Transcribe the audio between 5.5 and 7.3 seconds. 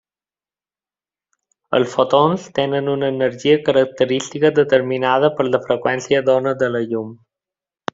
la freqüència d’ona de la llum.